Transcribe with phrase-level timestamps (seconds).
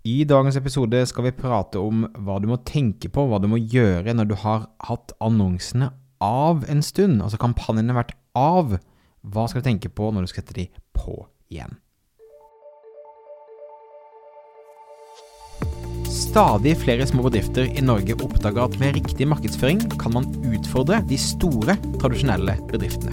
[0.00, 3.58] I dagens episode skal vi prate om hva du må tenke på, hva du må
[3.60, 5.90] gjøre når du har hatt annonsene
[6.24, 8.78] av en stund, altså kampanjene har vært av.
[9.20, 10.64] Hva skal du tenke på når du skal sette de
[10.96, 11.18] på
[11.52, 11.76] igjen?
[16.08, 21.20] Stadig flere små bedrifter i Norge oppdager at med riktig markedsføring kan man utfordre de
[21.20, 23.12] store, tradisjonelle bedriftene.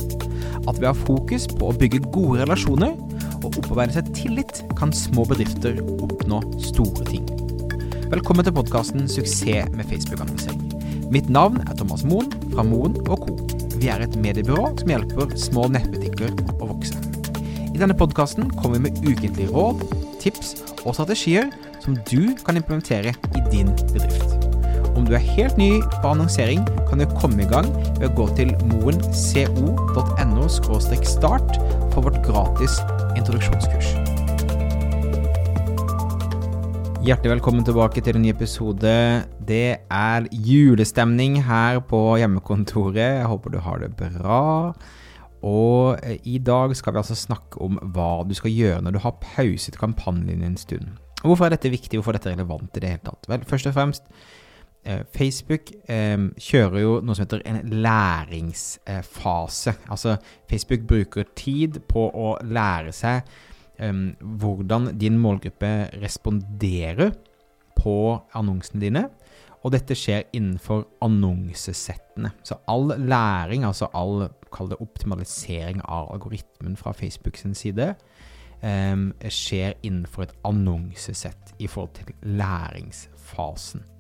[0.63, 2.95] At ved å ha fokus på å bygge gode relasjoner
[3.61, 7.25] opparbeide seg tillit, kan små bedrifter oppnå store ting.
[8.11, 11.11] Velkommen til podkasten 'Suksess med Facebook-annonsering'.
[11.11, 13.18] Mitt navn er Thomas Moen fra Moen Co.
[13.77, 16.97] Vi er et mediebyrå som hjelper små nettbutikker å vokse.
[17.73, 19.83] I denne podkasten kommer vi med ukentlige råd,
[20.19, 21.51] tips og strategier
[21.83, 24.33] som du kan implementere i din bedrift.
[24.97, 28.27] Om du er helt ny på annonsering, kan du komme i gang ved å gå
[28.39, 31.60] til moenco.no start
[31.93, 32.81] for vårt gratis
[33.17, 33.94] introduksjonskurs.
[37.07, 38.93] Hjertelig velkommen tilbake til en ny episode.
[39.47, 43.21] Det er julestemning her på hjemmekontoret.
[43.21, 44.73] Jeg håper du har det bra.
[45.45, 49.03] Og eh, i dag skal vi altså snakke om hva du skal gjøre når du
[49.05, 50.97] har pauset kampanjen din en stund.
[51.23, 53.29] Hvorfor er dette viktig, hvorfor er dette relevant i det hele tatt?
[53.29, 54.11] Vel, først og fremst,
[55.11, 59.73] Facebook eh, kjører jo noe som heter en læringsfase.
[59.89, 60.17] altså,
[60.49, 63.21] Facebook bruker tid på å lære seg
[63.80, 67.11] eh, hvordan din målgruppe responderer
[67.77, 67.97] på
[68.38, 69.03] annonsene dine.
[69.65, 72.31] Og dette skjer innenfor annonsesettene.
[72.45, 77.95] Så all læring, altså all kall det optimalisering av algoritmen fra Facebook sin side,
[78.61, 78.95] eh,
[79.27, 83.96] skjer innenfor et annonsesett i forhold til læringsfasen.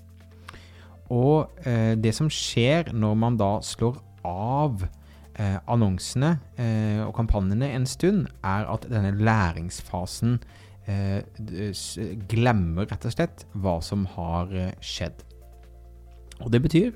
[1.13, 7.71] Og eh, det som skjer når man da slår av eh, annonsene eh, og kampanjene
[7.75, 10.39] en stund, er at denne læringsfasen
[12.31, 15.17] glemmer rett og slett hva som har skjedd.
[16.39, 16.93] Og det betyr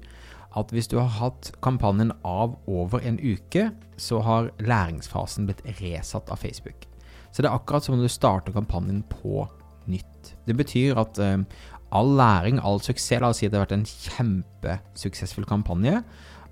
[0.56, 3.66] at hvis du har hatt kampanjen av over en uke,
[4.00, 6.88] så har læringsfasen blitt resatt av Facebook.
[7.32, 9.46] Så det er akkurat som om du starter kampanjen på
[9.92, 10.34] nytt.
[10.48, 11.44] Det betyr at uh,
[11.92, 16.02] all læring, all suksess La oss si det har vært en kjempesuksessfull kampanje.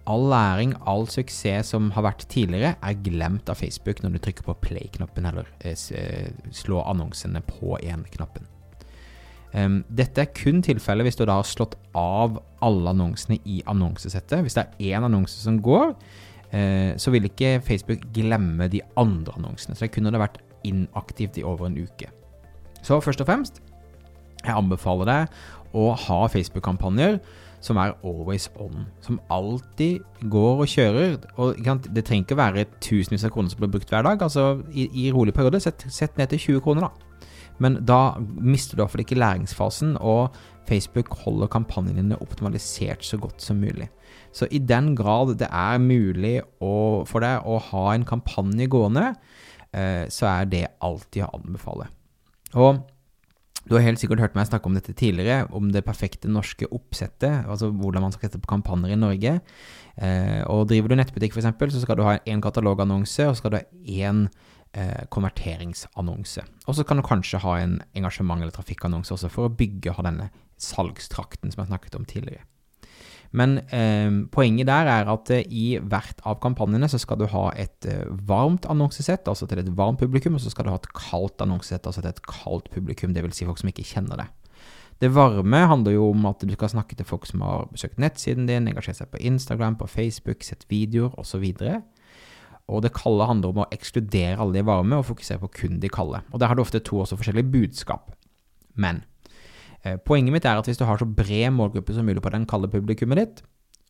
[0.10, 4.48] All læring, all suksess som har vært tidligere, er glemt av Facebook når du trykker
[4.48, 8.48] på play-knappen eller uh, slår annonsene på én-knappen.
[9.54, 14.44] Um, dette er kun tilfellet hvis du da har slått av alle annonsene i annonsesettet.
[14.46, 15.94] Hvis det er én annonse som går,
[16.54, 19.78] uh, så vil ikke Facebook glemme de andre annonsene.
[19.78, 22.10] Så det kunne det vært inaktivt i over en uke.
[22.82, 23.62] Så først og fremst,
[24.44, 25.40] jeg anbefaler deg
[25.78, 27.20] å ha Facebook-kampanjer
[27.64, 28.86] som er always on.
[29.04, 30.00] Som alltid
[30.32, 31.18] går og kjører.
[31.38, 34.22] Og Det trenger ikke være tusenvis av kroner som blir brukt hver dag.
[34.24, 37.26] Altså I, i rolig periode, sett, sett, ned til 20 kroner, da.
[37.60, 40.32] Men da mister du iallfall ikke læringsfasen, og
[40.70, 43.90] Facebook holder kampanjene dine optimalisert så godt som mulig.
[44.32, 49.10] Så i den grad det er mulig å, for deg å ha en kampanje gående,
[49.72, 51.90] Eh, så er det alltid å anbefale.
[52.58, 52.82] Og
[53.70, 57.46] du har helt sikkert hørt meg snakke om dette tidligere, om det perfekte norske oppsettet,
[57.46, 59.36] altså hvordan man skal sette på kampanjer i Norge.
[60.02, 63.54] Eh, og driver du nettbutikk f.eks., så skal du ha én katalogannonse, og så skal
[63.54, 63.66] du ha
[64.10, 64.26] én
[64.74, 66.46] eh, konverteringsannonse.
[66.66, 70.08] Og så kan du kanskje ha en engasjement- eller trafikkannonse også for å bygge ha
[70.10, 72.48] denne salgstrakten som jeg snakket om tidligere.
[73.32, 77.50] Men eh, poenget der er at eh, i hvert av kampanjene så skal du ha
[77.54, 80.90] et eh, varmt annonsesett, altså til et varmt publikum, og så skal du ha et
[80.98, 83.38] kaldt annonsesett, altså til et kaldt publikum, dvs.
[83.38, 84.30] Si folk som ikke kjenner det.
[85.00, 88.50] Det varme handler jo om at du skal snakke til folk som har besøkt nettsiden
[88.50, 91.46] din, engasjert seg på Instagram, på Facebook, sett videoer osv.
[92.70, 95.90] Og det kalde handler om å ekskludere alle de varme og fokusere på kun de
[95.94, 96.20] kalde.
[96.34, 98.12] Og der har du ofte to også forskjellige budskap.
[98.76, 99.06] Men
[100.06, 102.72] poenget mitt er at hvis du har så bred målgruppe som mulig på den kalde
[102.72, 103.44] publikummet ditt,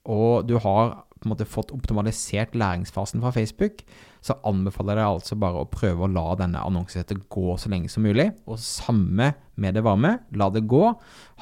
[0.10, 3.82] og du har på en måte fått optimalisert læringsfasen fra Facebook,
[4.24, 7.92] så anbefaler jeg deg altså bare å prøve å la denne annonsesettet gå så lenge
[7.92, 8.30] som mulig.
[8.48, 10.84] Og samme med det varme, la det gå.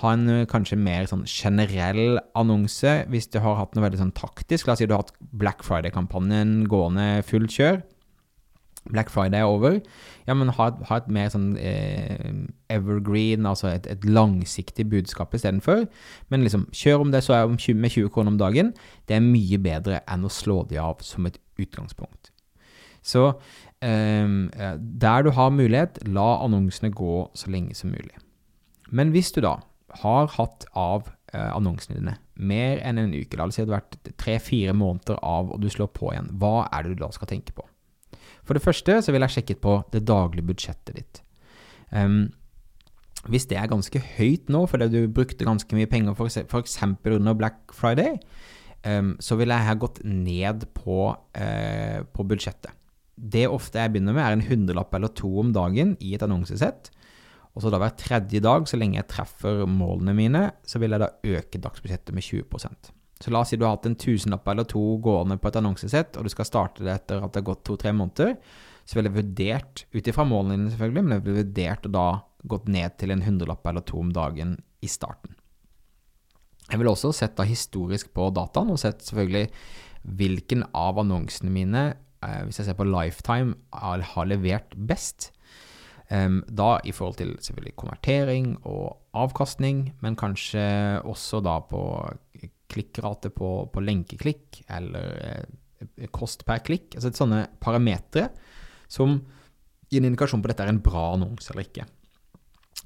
[0.01, 4.15] Ha en eh, kanskje mer sånn generell annonse hvis du har hatt noe veldig sånn
[4.17, 4.65] taktisk.
[4.65, 7.81] La oss si du har hatt Black Friday-kampanjen gående fullt kjør.
[8.91, 9.79] Black Friday er over,
[10.27, 12.31] ja, men ha, ha et mer sånn eh,
[12.73, 15.85] evergreen, altså et, et langsiktig budskap istedenfor.
[16.33, 18.73] Men liksom, kjør om det så er om 20, med 20 kroner om dagen.
[19.07, 22.33] Det er mye bedre enn å slå de av som et utgangspunkt.
[23.07, 23.29] Så
[23.81, 24.27] eh,
[24.77, 28.15] der du har mulighet, la annonsene gå så lenge som mulig.
[28.91, 29.57] Men hvis du da
[30.03, 33.81] har hatt av eh, annonsene dine mer enn en uke, la oss si det har
[33.81, 37.31] vært tre-fire måneder av, og du slår på igjen, hva er det du da skal
[37.31, 37.65] tenke på?
[38.47, 41.23] For det første så vil jeg sjekke på det daglige budsjettet ditt.
[41.91, 42.29] Um,
[43.27, 46.77] Hvis det er ganske høyt nå fordi du brukte ganske mye penger f.eks.
[46.83, 48.15] under Black Friday,
[48.87, 52.71] um, så ville jeg ha gått ned på, uh, på budsjettet.
[53.17, 56.91] Det ofte jeg begynner med, er en hundrelapp eller to om dagen i et annonsesett.
[57.57, 61.01] Og så da hver tredje dag, så lenge jeg treffer målene mine, så vil jeg
[61.01, 62.45] da øke dagsbudsjettet med 20
[63.17, 66.17] Så la oss si du har hatt en tusenlapp eller to gående på et annonsesett,
[66.17, 68.35] og du skal starte det etter at det har gått to-tre måneder,
[68.87, 72.07] så ville jeg vurdert, ut ifra målene dine selvfølgelig, men jeg ville vurdert å da
[72.47, 74.55] gått ned til en hundrelapp eller to om dagen
[74.85, 75.35] i starten.
[76.67, 79.49] Jeg ville også sett da historisk på dataen, og sett selvfølgelig
[80.17, 81.83] hvilken av annonsene mine,
[82.23, 85.31] eh, hvis jeg ser på lifetime, har levert best.
[86.07, 90.61] Um, da i forhold til selvfølgelig konvertering og avkastning, men kanskje
[91.03, 91.81] også da på
[92.71, 96.95] klikkrate på, på lenkeklikk eller eh, kost per klikk.
[96.95, 98.31] Altså sånne parametere
[98.91, 99.19] som
[99.91, 101.85] gir en indikasjon på at dette er en bra annonse eller ikke.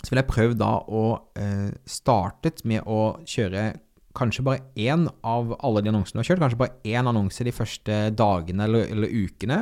[0.01, 1.05] Så vil jeg prøve da å
[1.37, 3.71] eh, starte med å kjøre
[4.17, 7.53] kanskje bare én av alle de annonsene du har kjørt, kanskje bare én annonse de
[7.55, 9.59] første dagene eller, eller ukene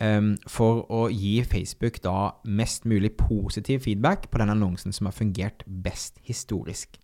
[0.00, 5.16] um, for å gi Facebook da mest mulig positiv feedback på den annonsen som har
[5.16, 6.98] fungert best historisk.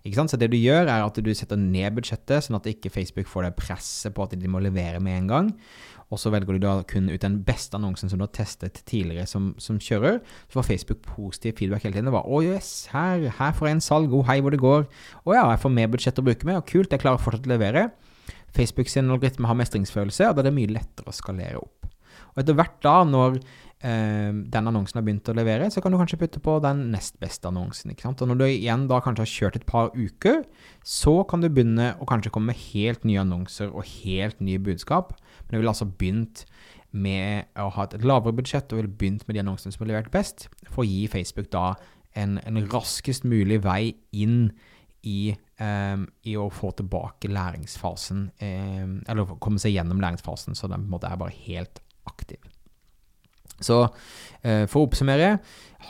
[0.00, 3.44] Så det du gjør, er at du setter ned budsjettet, sånn at ikke Facebook får
[3.44, 5.50] det presset på at de må levere med en gang.
[6.10, 9.28] Og så velger du da kun ut den beste annonsen som du har testet tidligere
[9.30, 10.18] som, som kjører.
[10.48, 12.08] Så får Facebook positiv feedback hele tiden.
[12.10, 14.10] Det var 'Å, jøss, her, her får jeg en salg.
[14.10, 14.88] Å, hei, hvor det går.'
[15.26, 16.56] 'Å ja, jeg får mer budsjett å bruke med.
[16.56, 17.90] Og kult, jeg klarer fortsatt å levere.'
[18.50, 21.86] Facebook sin algoritme har mestringsfølelse, og da er det mye lettere å skalere opp.
[22.34, 25.98] Og etter hvert da, når eh, den annonsen har begynt å levere, så kan du
[26.00, 27.92] kanskje putte på den nest beste annonsen.
[27.92, 28.22] ikke sant?
[28.22, 30.42] Og når du igjen da kanskje har kjørt et par uker,
[30.86, 35.14] så kan du begynne å kanskje komme med helt nye annonser og helt nye budskap.
[35.46, 36.44] Men du vil altså begynt
[36.90, 40.12] med å ha et lavere budsjett og vil begynt med de annonsene som har levert
[40.14, 41.74] best, for å gi Facebook da
[42.18, 44.50] en, en raskest mulig vei inn
[45.06, 45.30] i,
[45.62, 50.90] um, i, å få tilbake læringsfasen, um, eller komme seg gjennom læringsfasen, så den på
[50.90, 52.40] en måte er bare helt aktiv.
[53.60, 53.82] Så
[54.42, 55.34] eh, for å oppsummere,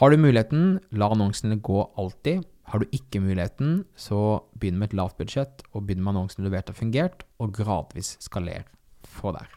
[0.00, 2.42] har du muligheten, la annonsene gå alltid.
[2.70, 6.52] Har du ikke muligheten, så begynn med et lavt budsjett, og begynn med annonsene du
[6.54, 8.66] vet har fungert, og gradvis skaler
[9.06, 9.48] for der.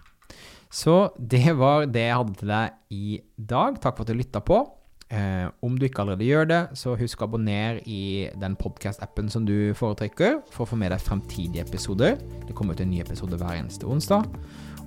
[0.73, 3.77] Så det var det jeg hadde til deg i dag.
[3.81, 4.63] Takk for at du lytta på.
[5.11, 9.45] Eh, om du ikke allerede gjør det, så husk å abonnere i den podkast-appen som
[9.45, 12.17] du foretrekker, for å få med deg fremtidige episoder.
[12.47, 14.29] Det kommer ut en ny episode hver eneste onsdag.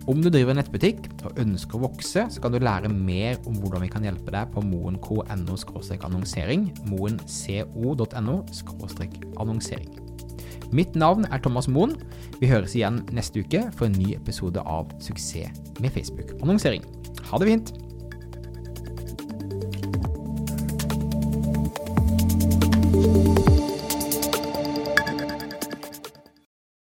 [0.06, 3.82] Om du driver nettbutikk og ønsker å vokse, så kan du lære mer om hvordan
[3.82, 5.56] vi kan hjelpe deg på moen.no
[6.06, 6.68] annonsering.
[6.86, 8.36] moenco.no
[9.42, 9.96] annonsering.
[10.74, 11.94] Mitt navn er Thomas Moen.
[12.40, 16.86] Vi høres igjen neste uke for en ny episode av Suksess med Facebook-annonsering.
[17.30, 17.85] Ha det fint!